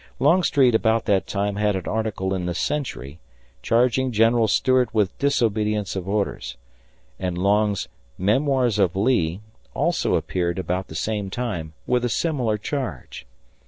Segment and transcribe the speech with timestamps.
[0.17, 3.19] Longstreet about that time had an article in the Century
[3.61, 6.57] charging General Stuart with disobedience of orders;
[7.19, 9.41] and Long's "Memoirs of Lee"
[9.75, 13.27] also appeared about the same time with a similar charge.